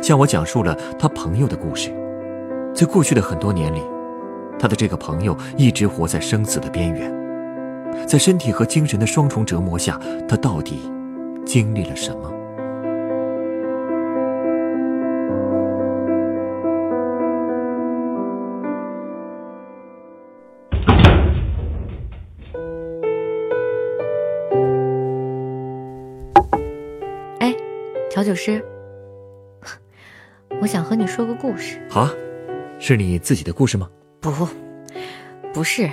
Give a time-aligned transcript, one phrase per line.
[0.00, 1.90] 向我讲述了他朋友的故事。
[2.74, 3.82] 在过去的很多年里，
[4.58, 7.12] 他的这个朋友一直活在生死的边缘，
[8.06, 10.90] 在身体和精神的双重折磨下，他到底
[11.44, 12.32] 经历了什么？
[27.40, 27.54] 哎，
[28.08, 28.64] 调酒师，
[30.60, 31.80] 我想和你说个故事。
[31.88, 32.12] 好啊，
[32.78, 33.88] 是你自己的故事吗？
[34.20, 34.30] 不，
[35.54, 35.90] 不是，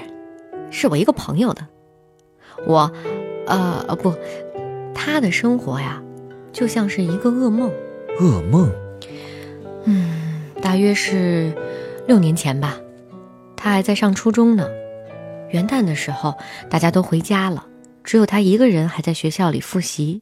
[0.69, 1.65] 是我一个朋友的。
[2.65, 2.91] 我，
[3.45, 4.13] 呃，呃不，
[4.93, 6.03] 他的生活呀，
[6.51, 7.71] 就像是一个噩梦。
[8.19, 8.69] 噩梦？
[9.85, 11.53] 嗯，大约是
[12.05, 12.77] 六年前吧，
[13.55, 14.67] 他还在上初中呢。
[15.51, 16.35] 元旦的时候，
[16.69, 17.65] 大家都回家了，
[18.03, 20.21] 只有他一个人还在学校里复习。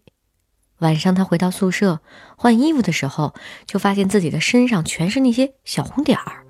[0.80, 2.00] 晚上他回到宿舍
[2.36, 3.34] 换衣服的时候，
[3.66, 6.44] 就发现自己的身上全是那些小红点儿，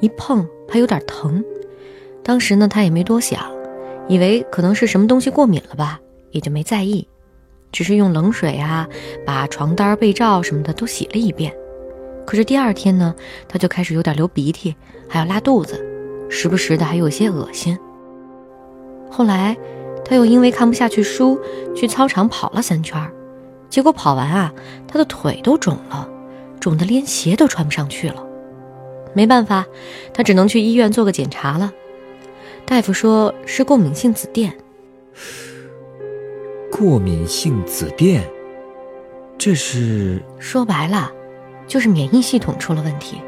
[0.00, 1.44] 一碰还有点疼。
[2.22, 3.50] 当时呢，他也没多想，
[4.08, 7.06] 以为可能是什么东西过敏了吧，也就没在意，
[7.70, 8.88] 只是用冷水啊
[9.26, 11.54] 把床单、被罩什么的都洗了一遍。
[12.26, 13.14] 可是第二天呢，
[13.46, 14.74] 他就开始有点流鼻涕，
[15.08, 15.84] 还要拉肚子，
[16.28, 17.78] 时不时的还有些恶心。
[19.08, 19.56] 后来，
[20.04, 21.38] 他又因为看不下去书，
[21.76, 23.00] 去操场跑了三圈，
[23.76, 24.54] 结果跑完啊，
[24.88, 26.08] 他的腿都肿了，
[26.58, 28.26] 肿得连鞋都穿不上去了。
[29.12, 29.66] 没办法，
[30.14, 31.70] 他只能去医院做个检查了。
[32.64, 34.50] 大夫说是过敏性紫癜，
[36.72, 38.22] 过敏性紫癜，
[39.36, 41.12] 这是说白了，
[41.66, 43.18] 就是免疫系统出了问题，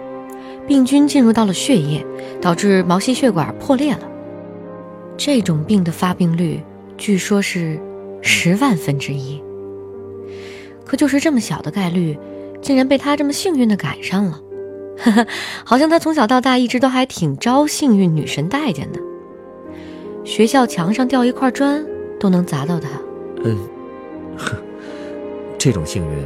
[0.67, 2.03] 病菌进入到了血液，
[2.41, 4.01] 导致毛细血管破裂了。
[5.19, 6.65] 这种病的发病率
[6.97, 7.79] 据说是
[8.23, 9.43] 十万分之一。
[10.89, 12.19] 可就是这么小的概率，
[12.63, 14.41] 竟然被他这么幸运的赶上了，
[14.99, 15.27] 呵呵，
[15.63, 18.99] 好像他从小到大一直都还挺招幸运女神待见的。
[20.25, 21.85] 学校墙上掉一块砖
[22.19, 22.89] 都能砸到他。
[23.45, 23.59] 嗯，
[24.37, 24.57] 呵，
[25.59, 26.25] 这种幸运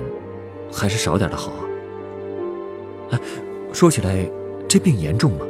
[0.73, 1.61] 还是少点的好啊。
[3.11, 3.21] 哎，
[3.73, 4.25] 说起来，
[4.69, 5.45] 这病严重吗？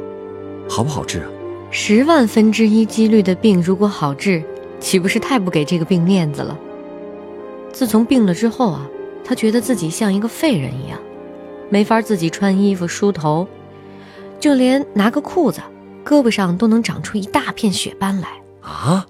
[0.67, 1.29] 好不好治啊？
[1.69, 4.43] 十万分之一几率的病，如果好治，
[4.79, 6.57] 岂不是太不给这个病面子了？
[7.71, 8.87] 自从病了之后啊，
[9.23, 10.99] 他觉得自己像一个废人一样，
[11.69, 13.47] 没法自己穿衣服、梳头，
[14.39, 15.61] 就连拿个裤子，
[16.05, 18.29] 胳膊上都能长出一大片血斑来
[18.61, 19.05] 啊！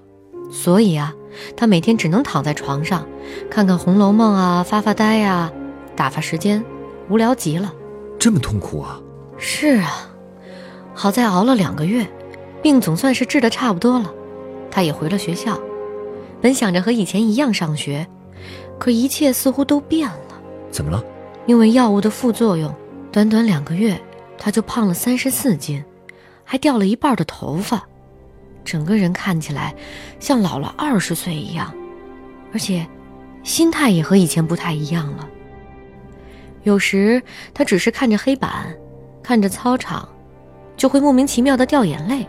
[0.50, 1.12] 所以啊，
[1.56, 3.06] 他每天只能躺在床上，
[3.50, 5.50] 看看《红楼梦》啊，发发呆呀，
[5.96, 6.64] 打发时间，
[7.08, 7.72] 无聊极了。
[8.18, 9.00] 这么痛苦啊！
[9.36, 10.08] 是啊，
[10.94, 12.06] 好在熬了两个月。
[12.62, 14.10] 病总算是治得差不多了，
[14.70, 15.58] 他也回了学校，
[16.40, 18.06] 本想着和以前一样上学，
[18.78, 20.40] 可一切似乎都变了。
[20.70, 21.02] 怎么了？
[21.46, 22.74] 因为药物的副作用，
[23.12, 24.00] 短短两个月
[24.38, 25.84] 他就胖了三十四斤，
[26.42, 27.86] 还掉了一半的头发，
[28.64, 29.74] 整个人看起来
[30.18, 31.72] 像老了二十岁一样，
[32.52, 32.86] 而且
[33.42, 35.28] 心态也和以前不太一样了。
[36.62, 38.74] 有时他只是看着黑板，
[39.22, 40.08] 看着操场，
[40.76, 42.26] 就会莫名其妙的掉眼泪。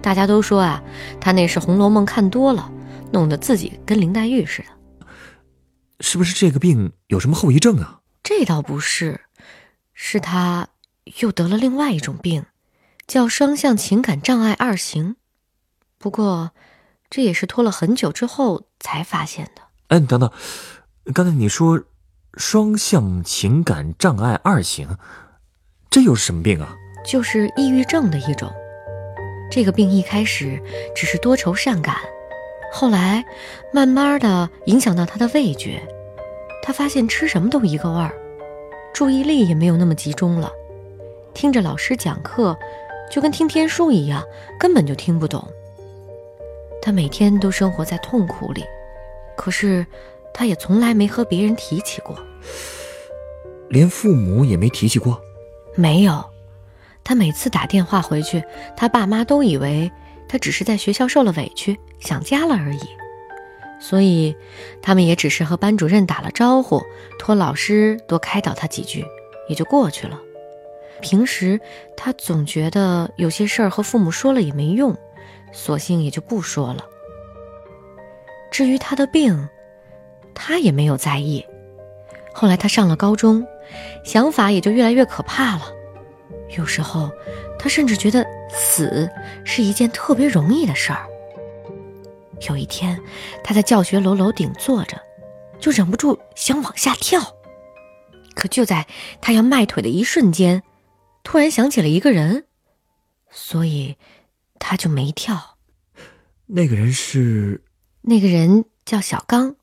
[0.00, 0.82] 大家都说啊，
[1.20, 2.70] 他那是《红楼梦》看多了，
[3.12, 4.68] 弄得自己跟林黛玉似的。
[6.00, 8.00] 是不是这个病有什么后遗症啊？
[8.22, 9.20] 这倒不是，
[9.94, 10.68] 是他
[11.20, 12.44] 又得了另外一种病，
[13.06, 15.16] 叫双向情感障碍二型。
[15.98, 16.50] 不过，
[17.08, 19.62] 这也是拖了很久之后才发现的。
[19.88, 20.30] 哎，等等，
[21.14, 21.82] 刚才你说
[22.34, 24.98] 双向情感障碍二型，
[25.88, 26.74] 这又是什么病啊？
[27.06, 28.52] 就是抑郁症的一种。
[29.48, 30.60] 这个病一开始
[30.94, 31.96] 只是多愁善感，
[32.76, 33.24] 后来
[33.72, 35.80] 慢慢的影响到他的味觉，
[36.62, 38.12] 他发现吃什么都一个味儿，
[38.92, 40.52] 注意力也没有那么集中了，
[41.32, 42.54] 听着老师讲课
[43.10, 44.22] 就跟听天书一样，
[44.60, 45.42] 根本就听不懂。
[46.82, 48.62] 他每天都生活在痛苦里，
[49.38, 49.86] 可是
[50.34, 52.14] 他也从来没和别人提起过，
[53.70, 55.18] 连父母也没提起过，
[55.74, 56.22] 没有。
[57.02, 58.44] 他每次打电话回去，
[58.76, 59.90] 他爸妈都以为
[60.28, 62.80] 他只是在学校受了委屈，想家了而已，
[63.80, 64.34] 所以
[64.82, 66.82] 他们也只是和班主任打了招呼，
[67.18, 69.04] 托老师多开导他几句，
[69.48, 70.20] 也就过去了。
[71.00, 71.60] 平时
[71.96, 74.96] 他总觉得有些事儿和父母说了也没用，
[75.52, 76.84] 索性也就不说了。
[78.50, 79.48] 至于他的病，
[80.34, 81.44] 他也没有在意。
[82.32, 83.46] 后来他上了高中，
[84.04, 85.72] 想法也就越来越可怕了。
[86.56, 87.10] 有时候，
[87.58, 89.10] 他甚至觉得死
[89.44, 91.06] 是一件特别容易的事儿。
[92.48, 93.00] 有一天，
[93.42, 95.00] 他在教学楼楼顶坐着，
[95.58, 97.20] 就忍不住想往下跳。
[98.34, 98.86] 可就在
[99.20, 100.62] 他要迈腿的一瞬间，
[101.24, 102.44] 突然想起了一个人，
[103.30, 103.96] 所以
[104.58, 105.56] 他就没跳。
[106.44, 107.62] 那个人是？
[108.02, 109.56] 那个人叫小刚，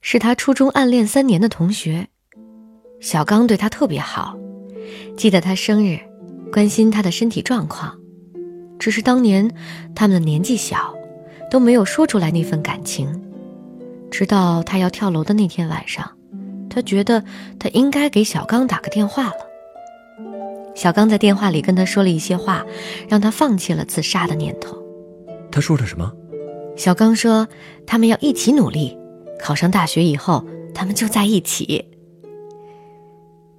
[0.00, 2.08] 是他初中暗恋三年的同学。
[3.00, 4.36] 小刚对他特别好，
[5.16, 6.00] 记得他生日，
[6.54, 7.98] 关心他的身体状况。
[8.78, 9.50] 只是当年
[9.92, 10.94] 他们的年纪小，
[11.50, 13.20] 都没有说出来那份感情。
[14.08, 16.08] 直到他要跳楼的那天晚上。
[16.70, 17.24] 他觉得
[17.58, 19.36] 他应该给小刚打个电话了。
[20.76, 22.64] 小刚在电话里跟他说了一些话，
[23.08, 24.80] 让他放弃了自杀的念头。
[25.50, 26.12] 他说了什么？
[26.76, 27.48] 小刚说
[27.84, 28.96] 他们要一起努力，
[29.40, 31.84] 考上大学以后他们就在一起。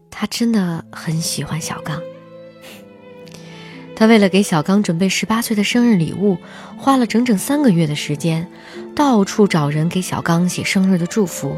[0.10, 2.02] 他真的很喜欢小刚。
[3.96, 6.38] 他为了给小刚准备十八岁的生日礼物，
[6.78, 8.46] 花了整整三个月的时间，
[8.94, 11.56] 到处找人给小刚写生日的祝福。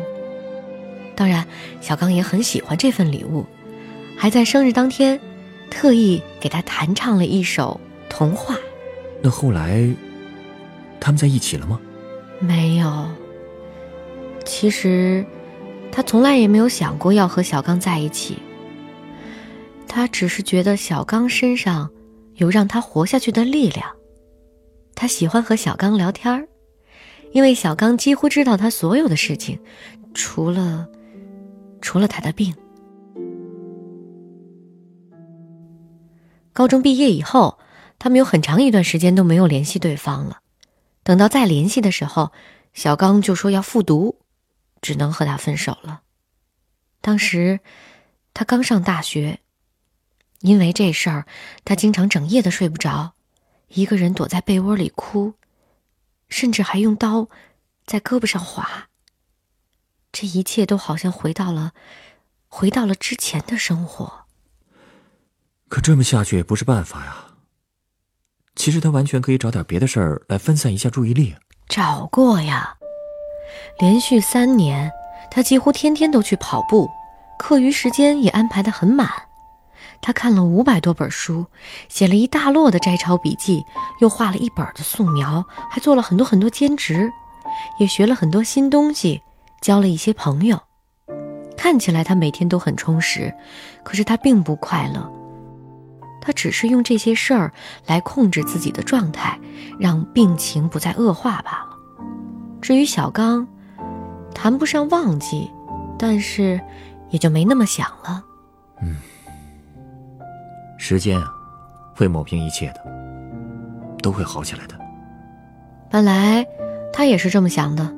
[1.16, 1.46] 当然，
[1.82, 3.44] 小刚也很喜欢这份礼物，
[4.16, 5.20] 还在生日当天，
[5.72, 8.56] 特意给他弹唱了一首童话。
[9.22, 9.90] 那后来，
[11.00, 11.80] 他们在一起了吗？
[12.40, 13.08] 没有。
[14.46, 15.26] 其实，
[15.92, 18.38] 他从来也没有想过要和小刚在一起。
[19.88, 21.90] 他只是觉得小刚身上
[22.38, 23.96] 有让他活下去的力量。
[24.96, 26.48] 他喜欢和小刚聊天儿，
[27.32, 29.60] 因为小刚几乎知道他所有的事情，
[30.14, 30.88] 除了。
[31.80, 32.54] 除了他的病，
[36.52, 37.60] 高中毕业以后，
[38.00, 40.40] 他们有很长一段时间都没有联系对方了。
[41.04, 42.32] 等到再联系的时候，
[42.74, 44.18] 小刚就说要复读，
[44.82, 46.02] 只能和他分手了。
[47.00, 47.60] 当时
[48.34, 49.40] 他刚上大学，
[50.40, 51.26] 因为这事儿，
[51.66, 53.14] 他经常整夜的睡不着，
[53.70, 55.34] 一个人躲在被窝里哭，
[56.30, 57.28] 甚至还用刀
[57.86, 58.90] 在胳膊上划。
[60.12, 61.74] 这一切都好像回到了，
[62.48, 64.26] 回到了之前的生活。
[65.68, 67.26] 可这么下去也不是办法呀。
[68.56, 71.36] 其实他完全可以找点别的事儿来分散一下注意力。
[71.68, 72.78] 找过呀，
[73.80, 74.92] 连续三年，
[75.30, 76.90] 他几乎天天都去跑步，
[77.38, 79.27] 课余时间也安排的很满。
[80.02, 81.46] 他看了五百多本书，
[81.90, 83.64] 写了一大摞的摘抄笔记，
[84.00, 87.12] 又画了一本的素描，还做了很多很多兼职，
[87.80, 89.22] 也学了很多新东西。
[89.60, 90.62] 交了一些朋友，
[91.58, 93.34] 看起来他每天都很充实，
[93.84, 95.12] 可是他并不快乐。
[96.22, 97.52] 他只是用这些事儿
[97.88, 99.40] 来控制自己的状态，
[99.80, 101.76] 让病情不再恶化罢了。
[102.62, 103.48] 至于小刚，
[104.36, 105.50] 谈不上忘记，
[105.98, 106.62] 但是
[107.10, 108.24] 也就没那么想了。
[108.84, 108.98] 嗯，
[110.90, 111.34] 时间啊，
[111.94, 112.82] 会抹平一切的，
[114.02, 114.80] 都会好起来的。
[115.92, 116.48] 本来
[116.94, 117.94] 他也是这么想的。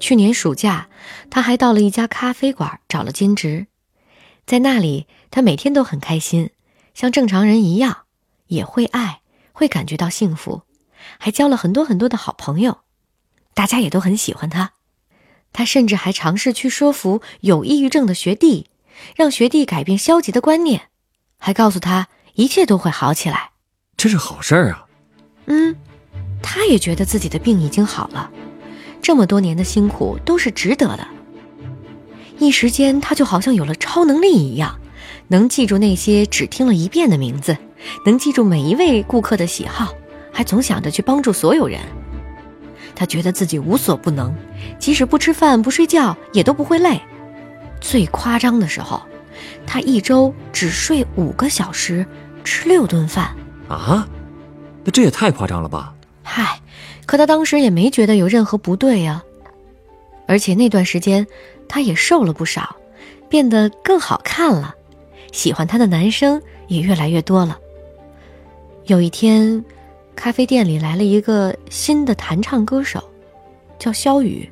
[0.00, 0.88] 去年暑假，
[1.30, 3.68] 他还到了一家咖啡馆找了兼职，
[4.46, 6.50] 在那里，他每天都很开心，
[6.92, 7.98] 像正常人一样，
[8.48, 9.20] 也会爱，
[9.52, 10.62] 会感觉到幸福，
[11.18, 12.78] 还交了很多很多的好朋友，
[13.54, 14.72] 大家也都很喜欢他。
[15.52, 18.70] 他甚至还尝试去说服有抑郁症的学弟，
[19.14, 20.88] 让学弟改变消极的观念，
[21.38, 23.50] 还告诉他一切都会好起来。
[23.96, 24.86] 这是好事儿啊。
[25.46, 25.74] 嗯，
[26.42, 28.30] 他也觉得自己的病已经好了。
[29.00, 31.06] 这么多年的辛苦都是值得的。
[32.38, 34.78] 一时间，他就好像有了超能力一样，
[35.28, 37.56] 能记住那些只听了一遍的名字，
[38.04, 39.94] 能记住每一位顾客的喜好，
[40.32, 41.80] 还总想着去帮助所有人。
[42.94, 44.34] 他觉得自己无所不能，
[44.78, 47.00] 即使不吃饭不睡觉也都不会累。
[47.80, 49.02] 最夸张的时候，
[49.66, 52.06] 他一周只睡五个小时，
[52.44, 53.34] 吃六顿饭。
[53.68, 54.08] 啊，
[54.84, 55.94] 那这也太夸张了吧？
[56.22, 56.60] 嗨。
[57.06, 59.22] 可他当时也没觉得有任何不对呀，
[60.26, 61.24] 而且那段时间，
[61.68, 62.74] 他也瘦了不少，
[63.28, 64.74] 变得更好看了，
[65.30, 67.56] 喜欢他的男生也越来越多了。
[68.86, 69.64] 有一天，
[70.16, 73.00] 咖啡店里来了一个新的弹唱歌手，
[73.78, 74.50] 叫肖宇。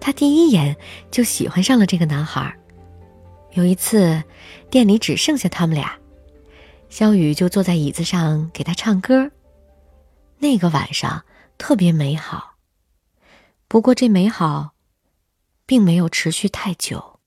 [0.00, 0.76] 他第一眼
[1.08, 2.52] 就喜欢上了这个男孩。
[3.52, 4.22] 有一次，
[4.70, 5.98] 店里只剩下他们俩，
[6.88, 9.30] 肖雨就坐在椅子上给他唱歌。
[10.38, 11.24] 那个晚上
[11.56, 12.54] 特别美好，
[13.66, 14.70] 不过这美好，
[15.66, 17.18] 并没有持续太久。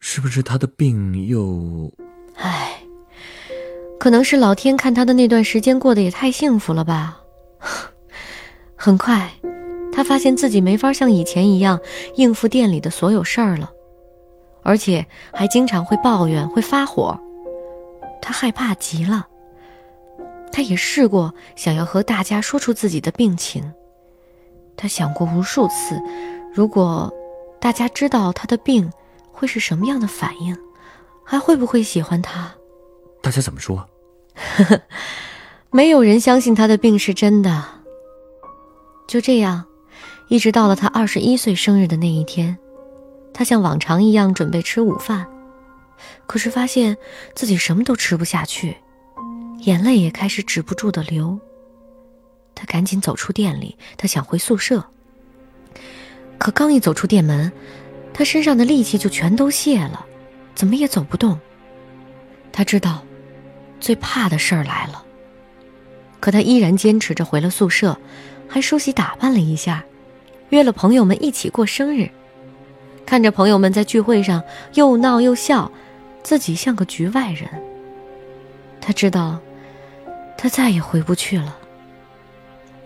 [0.00, 1.92] 是不是他的病又……
[2.36, 2.82] 唉，
[4.00, 7.20] 可能是老天看他的那段时间过得也太幸福了吧。
[8.74, 9.30] 很快，
[9.92, 11.80] 他发现自己没法像以前一样
[12.16, 13.70] 应付店里的所有事儿了，
[14.62, 17.18] 而且还经常会抱怨、会发火。
[18.20, 19.26] 他害怕极了。
[20.50, 23.72] 他也试过想要和大家说出自己的病情。
[24.76, 26.00] 他想过无数次，
[26.52, 27.12] 如果
[27.60, 28.90] 大家知道他的病，
[29.32, 30.56] 会是什么样的反应，
[31.24, 32.52] 还会不会喜欢他？
[33.20, 33.88] 大家怎么说？
[35.70, 37.64] 没有人相信他的病是真的。
[39.06, 39.64] 就这样，
[40.28, 42.56] 一直到了他二十一岁生日的那一天，
[43.38, 45.24] 他像往常一样准备吃午饭，
[46.26, 46.96] 可是发现
[47.36, 48.76] 自己什么都吃不下去。
[49.60, 51.38] 眼泪也开始止不住的流。
[52.52, 54.84] 他赶紧走出店里，他想回宿舍。
[56.36, 57.52] 可刚一走出店门，
[58.12, 60.04] 他身上的力气就全都泄了，
[60.56, 61.38] 怎么也走不动。
[62.50, 63.04] 他知道，
[63.78, 65.04] 最怕的事儿来了。
[66.18, 67.96] 可他依然坚持着回了宿舍，
[68.48, 69.84] 还梳洗打扮了一下，
[70.48, 72.10] 约了朋友们一起过生日。
[73.08, 75.72] 看着朋友们在聚会上又闹又笑，
[76.22, 77.48] 自己像个局外人。
[78.82, 79.40] 他知道。
[80.36, 81.56] 他再也回不去了，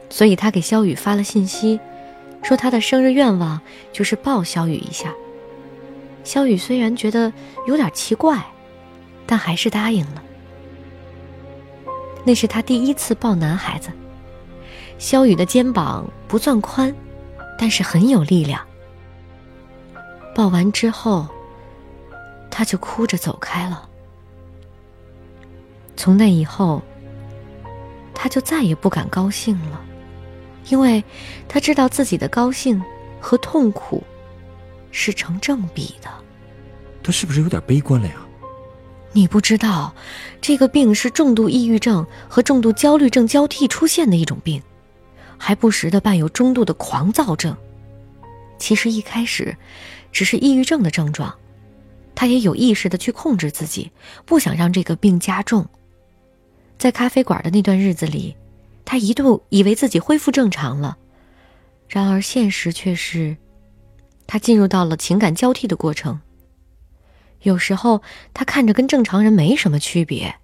[0.08, 1.78] 所以他给萧雨发了信息，
[2.42, 3.60] 说他的生日愿望
[3.92, 5.12] 就是抱萧雨一下。
[6.24, 7.30] 萧雨虽然觉得
[7.66, 8.42] 有点奇怪，
[9.26, 10.22] 但还是答应了。
[12.24, 13.90] 那是他第一次抱男孩子，
[14.98, 16.94] 萧雨的肩膀不算宽，
[17.58, 18.58] 但是很有力量。
[20.34, 21.26] 抱完之后，
[22.50, 23.88] 他就哭着走开了。
[25.96, 26.82] 从那以后。
[28.14, 29.80] 他就再也不敢高兴了，
[30.68, 31.02] 因为
[31.48, 32.80] 他知道自己的高兴
[33.20, 34.00] 和痛苦
[34.92, 36.08] 是成正比的。
[37.02, 38.14] 他是不是有点悲观了呀？
[39.10, 39.92] 你不知道，
[40.40, 44.62] 这个病是重度抑郁症和重度焦虑症交替出现的一种病，
[45.36, 47.56] 还不时的伴有中度的狂躁症。
[48.56, 49.56] 其实一开始
[50.12, 51.34] 只是抑郁症的症状，
[52.14, 53.90] 他也有意识的去控制自己，
[54.24, 55.66] 不想让这个病加重。
[56.78, 58.36] 在咖啡馆的那段日子里，
[58.84, 60.98] 他一度以为自己恢复正常了，
[61.88, 63.36] 然而现实却是，
[64.26, 66.20] 他进入到了情感交替的过程。
[67.42, 68.02] 有时候
[68.34, 70.36] 他看着跟正常人没什么区别，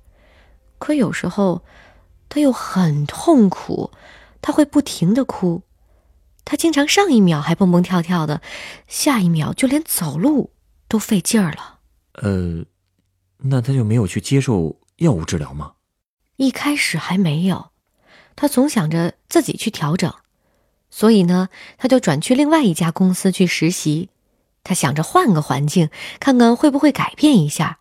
[0.79, 1.63] 可有时候
[2.29, 3.91] 他又很痛苦，
[4.41, 5.63] 他会不停的哭，
[6.51, 8.41] 他经常上一秒还蹦蹦跳跳的，
[8.87, 10.55] 下一秒就连走路
[10.89, 11.81] 都费劲儿了。
[12.15, 12.65] 呃，
[13.37, 15.73] 那他就没有去接受药物治疗吗？
[16.37, 17.73] 一开始还没有，
[18.35, 20.11] 他总想着自己去调整，
[20.89, 24.09] 所以呢，他就转去另外一家公司去实习。
[24.65, 27.81] 他想着换个环境，看看会不会改变一下。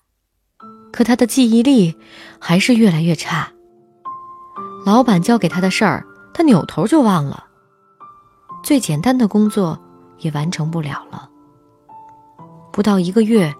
[0.91, 1.95] 可他的记忆力
[2.37, 3.53] 还是越来越差。
[4.85, 7.45] 老板交给他的事儿，他扭头就忘了。
[8.67, 9.79] 最简单的工作
[10.17, 11.29] 也完成不了了。
[12.73, 13.55] 不到一个月，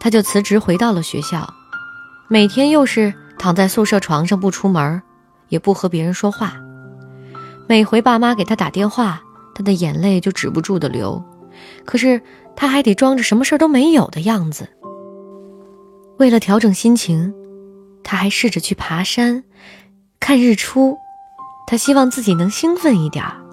[0.00, 1.48] 他就辞职回到了学校，
[2.26, 3.14] 每天又是。
[3.38, 5.00] 躺在宿舍床上不出门，
[5.48, 6.54] 也不和别人说话。
[7.68, 9.22] 每回爸妈给他打电话，
[9.54, 11.22] 他的眼泪就止不住的流。
[11.84, 12.20] 可是
[12.56, 14.68] 他还得装着什么事都没有的样子。
[16.18, 17.32] 为了调整心情，
[18.02, 19.44] 他还试着去爬山，
[20.18, 20.98] 看日出。
[21.68, 23.47] 他希望自己能兴奋一点儿。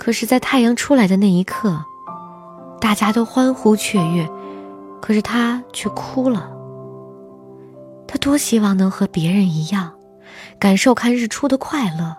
[0.00, 1.84] 可是，在太阳出来的那一刻，
[2.80, 4.26] 大家都欢呼雀跃，
[4.98, 6.50] 可是他却哭了。
[8.08, 9.92] 他多希望能和别人一样，
[10.58, 12.16] 感受看日出的快乐，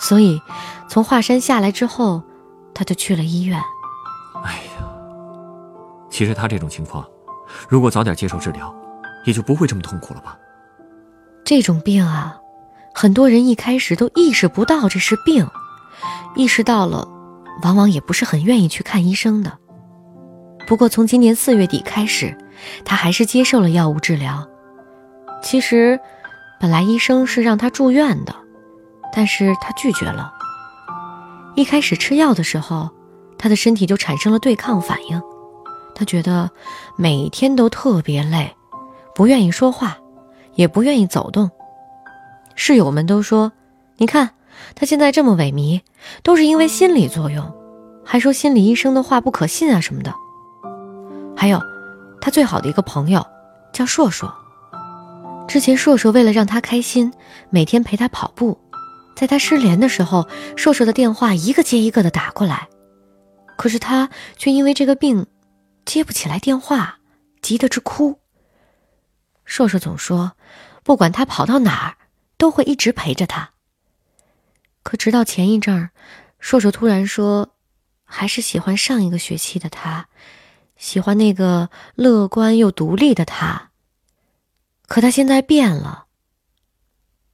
[0.00, 0.42] 所以
[0.88, 2.20] 从华山下来之后，
[2.74, 3.56] 他就去了医院。
[4.42, 4.84] 哎呀，
[6.10, 7.06] 其实他这种情况，
[7.68, 8.74] 如果早点接受治疗，
[9.24, 10.36] 也就不会这么痛苦了吧？
[11.44, 12.36] 这种病啊，
[12.92, 15.46] 很多人一开始都意识不到这是病，
[16.34, 17.08] 意识到了，
[17.62, 19.58] 往往也不是很愿意去看医生的。
[20.66, 22.36] 不过从今年四月底开始，
[22.84, 24.46] 他还是接受了药物治疗。
[25.42, 25.98] 其实，
[26.60, 28.34] 本来医生是让他住院的，
[29.12, 30.32] 但是他拒绝了。
[31.56, 32.90] 一开始吃药的时候，
[33.36, 35.20] 他的身体就产生了对抗反应，
[35.94, 36.50] 他觉得
[36.96, 38.54] 每天都特别累，
[39.14, 39.98] 不愿意说话，
[40.54, 41.50] 也不愿意走动。
[42.54, 43.50] 室友们都说
[43.96, 44.30] ：“你看
[44.74, 45.80] 他现在这么萎靡，
[46.22, 47.52] 都是因为心理作用，
[48.04, 50.14] 还说心理医生的话不可信啊什么的。”
[51.36, 51.60] 还有，
[52.20, 53.26] 他最好的一个朋友
[53.72, 54.32] 叫硕硕。
[55.48, 57.12] 之前，硕硕为了让他开心，
[57.50, 58.58] 每天陪他跑步。
[59.16, 62.68] 在他失联的时候，硕硕的电话一个接一个的打过来，
[63.56, 65.26] 可是他却因为这个病
[65.84, 66.98] 接不起来电话，
[67.42, 68.18] 急得直哭。
[69.44, 70.32] 硕硕总说，
[70.84, 71.96] 不管他跑到哪儿，
[72.38, 73.49] 都会一直陪着他。
[74.82, 75.90] 可直到前一阵儿，
[76.38, 77.54] 硕硕突然说，
[78.04, 80.08] 还是喜欢上一个学期的他，
[80.76, 83.70] 喜欢那个乐观又独立的他。
[84.86, 86.06] 可他现在变了。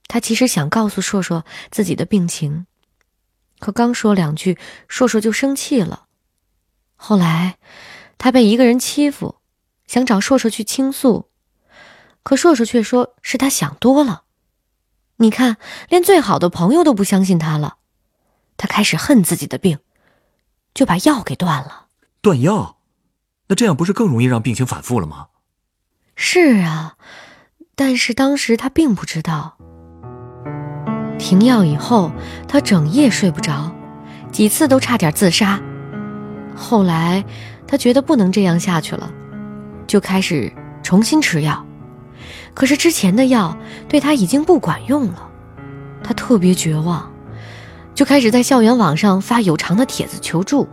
[0.09, 2.67] 他其实想告诉硕硕自己的病情，
[3.59, 6.07] 可刚说两句，硕硕就生气了。
[6.95, 7.59] 后来，
[8.19, 9.37] 他被一个人欺负，
[9.87, 11.31] 想找硕硕去倾诉，
[12.23, 14.26] 可硕硕却说是他想多了。
[15.19, 15.57] 你看，
[15.89, 17.77] 连最好的朋友都不相信他了，
[18.57, 19.79] 他开始恨自己的病，
[20.75, 21.87] 就把药给断了。
[22.21, 22.77] 断药？
[23.49, 25.29] 那这样不是更容易让病情反复了吗？
[26.17, 26.97] 是啊，
[27.75, 29.57] 但是当时他并不知道。
[31.19, 32.13] 停药以后，
[32.47, 33.75] 他整夜睡不着，
[34.31, 35.61] 几次都差点自杀。
[36.55, 37.25] 后来，
[37.67, 39.11] 他觉得不能这样下去了，
[39.87, 41.66] 就开始重新吃药。
[42.57, 43.55] 可是之前的药
[43.87, 45.29] 对他已经不管用了，
[46.03, 47.13] 他特别绝望，
[47.95, 50.67] 就开始在校园网上发有偿的帖子求助。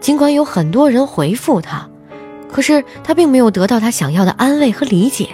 [0.00, 1.88] 尽管有很多人回复他，
[2.48, 5.28] 可是他并没有得到他想要的安慰和理解。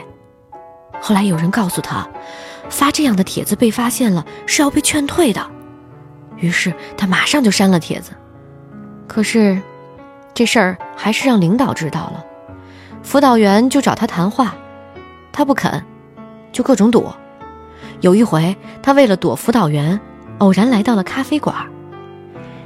[0.98, 2.08] 后来有人告诉他。
[2.70, 5.50] 发这样的帖子被发现了是要被劝退的，
[6.38, 8.12] 于是他马上就删了帖子。
[9.06, 9.60] 可是，
[10.32, 12.24] 这事儿还是让领导知道了，
[13.02, 14.56] 辅导员就找他谈话，
[15.34, 15.84] 他不肯，
[16.52, 17.14] 就各种躲。
[18.00, 20.00] 有一回，他为了躲辅导员，
[20.38, 21.68] 偶然来到了咖啡馆，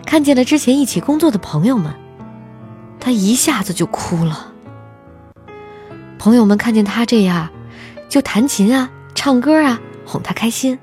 [0.04, 1.94] 看见了之前一起工作的朋友们，
[3.00, 4.52] 他一下子就哭了。
[6.18, 7.48] 朋友们看见他这样，
[8.10, 9.80] 就弹琴啊，唱歌啊。
[10.04, 10.78] 哄他开心，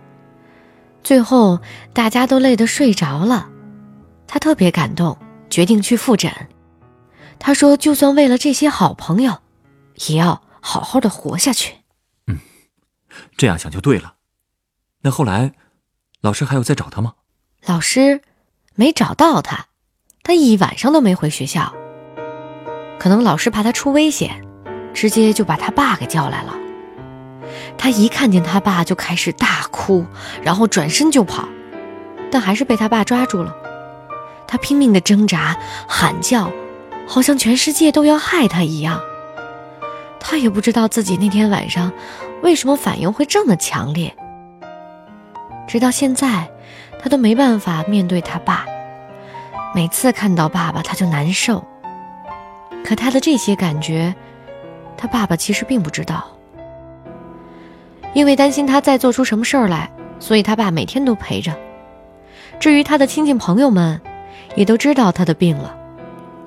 [1.03, 1.59] 最后
[1.93, 3.49] 大家都累得睡着了，
[4.27, 5.17] 他特别感动，
[5.49, 6.31] 决定去复诊。
[7.39, 9.37] 他说：“就算为了这些好朋友，
[10.07, 11.75] 也要好好的活下去。”
[12.25, 12.39] 嗯，
[13.37, 14.15] 这样想就对了。
[15.01, 15.53] 那后来，
[16.21, 17.13] 老师还有再找他吗？
[17.67, 18.21] 老师
[18.73, 19.67] 没找到他，
[20.23, 21.71] 他一晚上都没回学校。
[22.97, 24.43] 可能老师怕他出危险，
[24.91, 26.55] 直接就把他爸给叫来了。
[27.77, 30.05] 他一看见他爸就开始大哭，
[30.41, 31.47] 然后转身就跑，
[32.31, 33.55] 但还是被他爸抓住了。
[34.47, 35.55] 他拼命的挣扎、
[35.87, 36.51] 喊叫，
[37.07, 38.99] 好像全世界都要害他一样。
[40.27, 41.91] 他也不知道自己那天晚上
[42.41, 44.11] 为什么反应会这么强烈。
[45.67, 46.49] 直到现在，
[46.99, 48.65] 他都没办法面对他爸。
[49.75, 51.63] 每次看到爸爸，他就难受。
[52.83, 54.15] 可他的这些感觉，
[54.97, 56.25] 他爸爸其实并不知道。
[58.15, 61.55] 因为担心他再做出什么事儿来，所以他爸每天都陪着。
[62.59, 64.01] 至于他的亲戚朋友们，
[64.55, 65.77] 也都知道他的病了，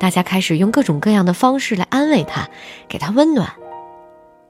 [0.00, 2.48] 大家开始用各种各样的方式来安慰他，
[2.88, 3.48] 给他温暖。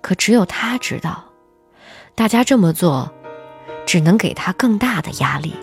[0.00, 1.24] 可只有他知道，
[2.14, 3.12] 大家这么做，
[3.86, 5.54] 只能给他更大的压力，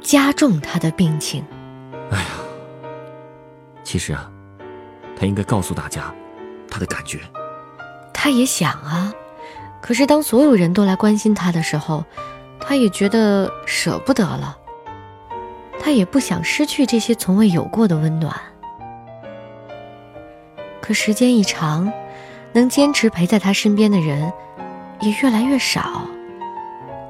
[0.00, 1.44] 加重他的病情。
[2.10, 2.26] 哎呀，
[3.82, 4.30] 其实啊，
[5.18, 6.14] 他应该告诉大家
[6.70, 7.20] 他的感觉。
[8.12, 9.12] 他也想啊。
[9.80, 12.04] 可是，当所有人都来关心他的时候，
[12.58, 14.58] 他也觉得舍不得了。
[15.80, 18.34] 他也不想失去这些从未有过的温暖。
[20.82, 21.90] 可时间一长，
[22.52, 24.32] 能坚持陪在他身边的人
[25.00, 26.08] 也越来越少，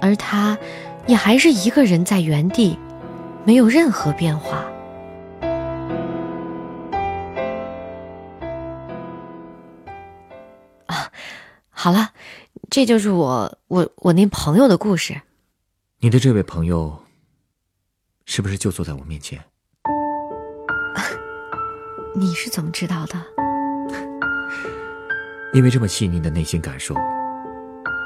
[0.01, 0.59] 而他，
[1.07, 2.79] 也还是一个人在原地，
[3.44, 4.64] 没有任何变化。
[10.87, 11.11] 啊，
[11.70, 12.11] 好了。
[12.70, 15.22] 这就是我我我那朋友的故事。
[16.01, 17.03] 你的这位朋友，
[18.27, 19.42] 是不是就坐在我面前？
[22.14, 23.48] 你是怎么知道的？
[25.59, 26.94] 因为这么细腻的内心感受，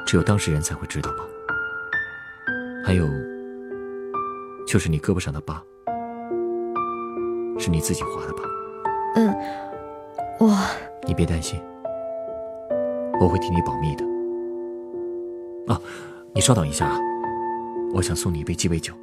[0.06, 1.18] 只有当事人才会知道吧。
[2.82, 3.06] 还有，
[4.66, 5.62] 就是你胳膊上的疤，
[7.58, 8.42] 是你自己划的吧？
[9.16, 9.34] 嗯，
[10.40, 10.50] 我……
[11.06, 11.60] 你别担心，
[13.20, 14.04] 我会替你保密的。
[15.66, 15.78] 啊，
[16.34, 16.98] 你稍等一下啊，
[17.92, 18.94] 我想送你一杯鸡尾酒。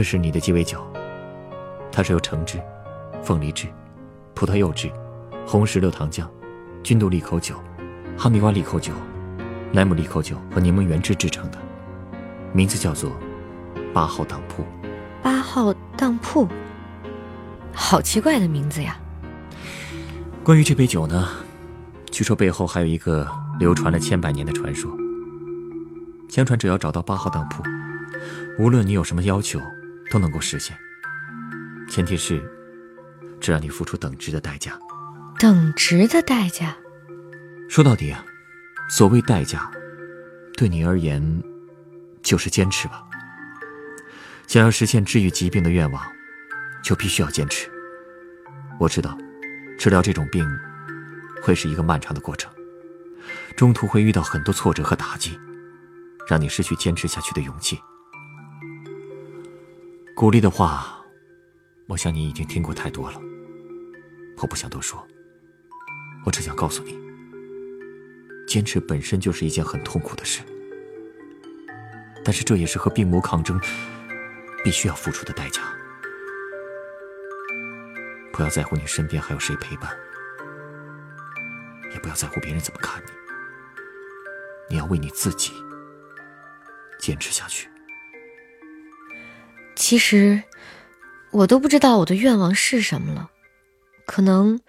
[0.00, 0.82] 这是你的鸡尾酒，
[1.92, 2.58] 它是由橙汁、
[3.22, 3.66] 凤梨汁、
[4.34, 4.90] 葡萄柚汁、
[5.46, 6.26] 红石榴糖浆、
[6.82, 7.54] 君度利口酒、
[8.16, 8.94] 哈密瓜利口酒、
[9.74, 11.58] 莱姆利口酒和柠檬原汁制成的，
[12.54, 13.12] 名字叫做
[13.92, 14.64] 八号当铺。
[15.22, 16.48] 八号当铺，
[17.74, 18.98] 好奇怪的名字呀！
[20.42, 21.28] 关于这杯酒呢，
[22.10, 24.90] 据说背后还有一个流传了千百年的传说。
[26.30, 27.62] 相传，只要找到八号当铺，
[28.58, 29.60] 无论你有什么要求，
[30.10, 30.76] 都能够实现。
[31.88, 32.42] 前提是，
[33.40, 34.78] 只让你付出等值的代价。
[35.38, 36.76] 等值的代价？
[37.68, 38.24] 说到底啊，
[38.90, 39.70] 所谓代价，
[40.54, 41.42] 对你而言，
[42.22, 43.02] 就是坚持吧。
[44.46, 46.04] 想要实现治愈疾病的愿望，
[46.82, 47.70] 就必须要坚持。
[48.78, 49.16] 我知道，
[49.78, 50.44] 治疗这种病
[51.40, 52.52] 会是一个漫长的过程，
[53.56, 55.38] 中途会遇到很多挫折和打击，
[56.28, 57.80] 让你失去坚持下去的勇气。
[60.20, 61.02] 鼓励的话，
[61.88, 63.18] 我想你已经听过太多了，
[64.36, 65.02] 我不想多说。
[66.26, 66.94] 我只想告诉你，
[68.46, 70.42] 坚持本身就是一件很痛苦的事，
[72.22, 73.58] 但是这也是和病魔抗争。
[74.62, 75.62] 必须要付出的代价。
[78.30, 79.90] 不要在乎你身边还有谁陪伴，
[81.94, 83.10] 也不要在乎别人怎么看你。
[84.68, 85.54] 你要为你自己
[86.98, 87.70] 坚持下去。
[89.80, 90.42] 其实，
[91.30, 93.30] 我都不知道我的愿望是什么了。
[94.06, 94.60] 可能，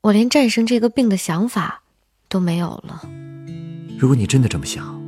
[0.00, 1.82] 我连战胜这个病的想法
[2.30, 3.02] 都没有了。
[3.98, 4.98] 如果你真的这么想，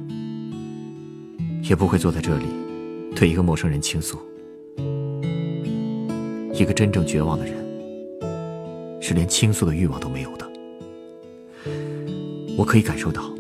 [1.63, 2.45] 也不会坐在这里。
[3.17, 4.21] 对一个陌生人倾诉，
[6.53, 7.55] 一个真正绝望的人，
[9.01, 10.47] 是连倾诉的欲望都没有的。
[12.59, 13.35] 我可以感受到，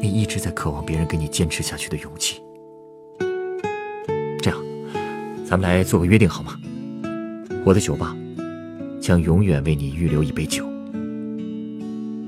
[0.00, 2.40] 你一直在渴望别人给你坚持下去的勇气。
[5.52, 6.58] 咱们来做个约定好吗？
[7.62, 8.16] 我的酒吧
[8.98, 10.64] 将永远为你预留一杯酒。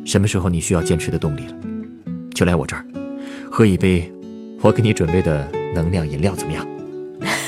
[0.04, 1.54] 什么时候你需要坚持的动力了，
[2.34, 2.84] 就来我这儿，
[3.50, 4.12] 喝一杯
[4.60, 5.50] 我给你准备的。
[5.74, 6.66] 能量饮料怎么样？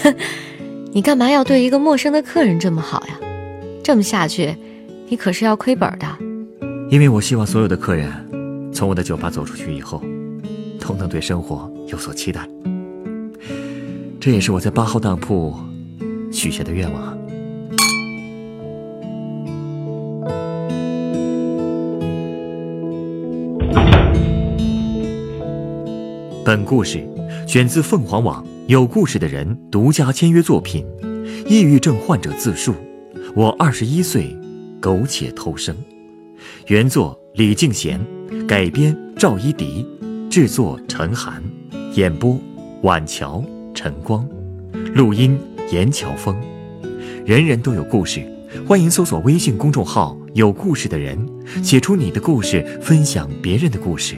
[0.94, 3.20] 你干嘛要对一个陌生的客人这么好呀？
[3.84, 4.56] 这么下去，
[5.10, 6.06] 你可是要亏本的。
[6.88, 8.10] 因为我希望所有的客人
[8.72, 10.02] 从我的酒吧走出去以后，
[10.80, 12.48] 都能对生活有所期待。
[14.26, 15.54] 这也是我在八号当铺
[16.32, 17.16] 许下的愿望。
[26.44, 27.08] 本故事。
[27.46, 30.84] 选自凤凰网有故事的人独家签约作品，
[31.46, 32.74] 抑郁症患者自述：
[33.36, 34.36] 我二十一岁，
[34.80, 35.72] 苟且偷生。
[36.66, 38.04] 原作李敬贤，
[38.48, 39.86] 改编赵一迪，
[40.28, 41.40] 制作陈寒，
[41.94, 42.36] 演播
[42.82, 43.40] 晚桥
[43.76, 44.26] 晨光，
[44.94, 45.38] 录音
[45.70, 46.34] 严乔峰。
[47.26, 48.26] 人人都有故事，
[48.66, 51.16] 欢迎搜索微信公众号“有故事的人”，
[51.62, 54.16] 写出你的故事，分享别人的故事。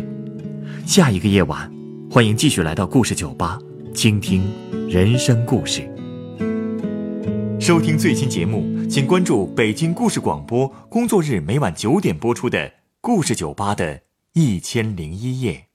[0.86, 1.70] 下一个夜晚。
[2.10, 3.58] 欢迎继续来到故事酒吧，
[3.92, 4.42] 倾听
[4.88, 5.82] 人生故事。
[7.60, 12.58] 收听最新节目，请关注北京故事广播，工作日每晚九点播出的
[13.02, 15.67] 《故事酒吧》的一千零一夜。